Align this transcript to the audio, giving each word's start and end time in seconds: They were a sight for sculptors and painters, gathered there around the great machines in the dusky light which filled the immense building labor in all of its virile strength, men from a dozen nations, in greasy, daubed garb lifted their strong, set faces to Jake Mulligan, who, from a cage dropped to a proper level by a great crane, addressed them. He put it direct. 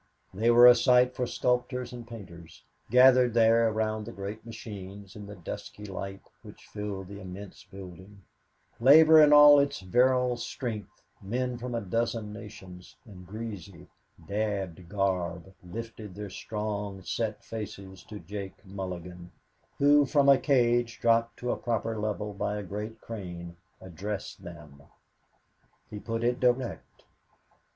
They 0.33 0.49
were 0.49 0.65
a 0.65 0.73
sight 0.73 1.13
for 1.15 1.27
sculptors 1.27 1.93
and 1.93 2.07
painters, 2.07 2.63
gathered 2.89 3.35
there 3.35 3.69
around 3.69 4.05
the 4.07 4.11
great 4.11 4.43
machines 4.43 5.15
in 5.15 5.27
the 5.27 5.35
dusky 5.35 5.85
light 5.85 6.23
which 6.41 6.65
filled 6.65 7.07
the 7.09 7.19
immense 7.21 7.65
building 7.65 8.23
labor 8.79 9.21
in 9.21 9.31
all 9.31 9.59
of 9.59 9.67
its 9.67 9.81
virile 9.81 10.37
strength, 10.37 11.03
men 11.21 11.59
from 11.59 11.75
a 11.75 11.81
dozen 11.81 12.33
nations, 12.33 12.95
in 13.05 13.25
greasy, 13.25 13.85
daubed 14.27 14.89
garb 14.89 15.53
lifted 15.63 16.15
their 16.15 16.31
strong, 16.31 17.03
set 17.03 17.43
faces 17.43 18.01
to 18.05 18.17
Jake 18.17 18.65
Mulligan, 18.65 19.31
who, 19.77 20.07
from 20.07 20.29
a 20.29 20.39
cage 20.39 20.99
dropped 20.99 21.37
to 21.37 21.51
a 21.51 21.57
proper 21.57 21.95
level 21.95 22.33
by 22.33 22.55
a 22.57 22.63
great 22.63 22.99
crane, 23.01 23.55
addressed 23.79 24.41
them. 24.41 24.81
He 25.91 25.99
put 25.99 26.23
it 26.23 26.39
direct. 26.39 27.03